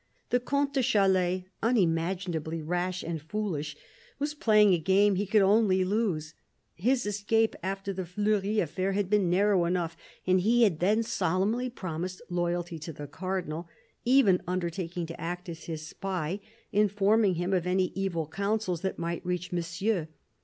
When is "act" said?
15.21-15.47